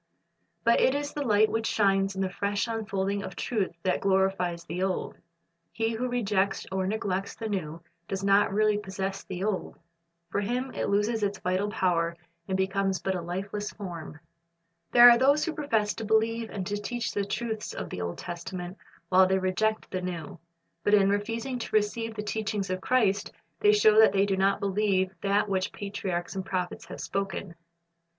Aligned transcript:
'"But 0.63 0.81
it 0.81 0.95
is 0.95 1.13
the 1.13 1.21
light 1.21 1.47
which 1.51 1.67
shines 1.67 2.15
in 2.15 2.21
the 2.23 2.29
fresh 2.31 2.67
unfolding 2.67 3.21
of 3.21 3.35
truth 3.35 3.69
that 3.83 4.01
glorifies 4.01 4.63
the 4.65 4.81
old. 4.81 5.15
He 5.71 5.91
who 5.93 6.09
rejects 6.09 6.65
or 6.71 6.87
neglects 6.87 7.35
the 7.35 7.47
new, 7.47 7.83
does 8.07 8.23
not 8.23 8.51
really 8.51 8.79
possess 8.79 9.23
the 9.23 9.43
old. 9.43 9.77
For 10.31 10.41
him 10.41 10.73
it 10.73 10.89
loses 10.89 11.21
its 11.21 11.37
vital 11.37 11.69
power, 11.69 12.17
and 12.47 12.57
becomes 12.57 12.99
but 12.99 13.13
a 13.13 13.21
lifeless 13.21 13.69
form. 13.73 14.19
There 14.91 15.07
are 15.07 15.19
those 15.19 15.45
who 15.45 15.53
profess 15.53 15.93
to 15.93 16.03
believe 16.03 16.49
and 16.49 16.65
to 16.65 16.77
teach 16.81 17.11
the 17.11 17.23
truths 17.23 17.71
of 17.71 17.91
the 17.91 18.01
Old 18.01 18.17
Testament, 18.17 18.79
while 19.09 19.27
they 19.27 19.37
reject 19.37 19.91
the 19.91 20.01
New. 20.01 20.39
But 20.83 20.95
in 20.95 21.11
refusing 21.11 21.59
to 21.59 21.75
receive 21.75 22.15
the 22.15 22.23
teachings 22.23 22.71
of 22.71 22.81
Christ, 22.81 23.31
they 23.59 23.71
show 23.71 23.99
that 23.99 24.13
they 24.13 24.25
do 24.25 24.35
not 24.35 24.59
believe 24.59 25.13
that 25.21 25.47
which 25.47 25.71
patriarchs 25.71 26.35
and 26.35 26.43
prophets 26.43 26.85
have 26.85 26.99
.spoken. 27.01 27.53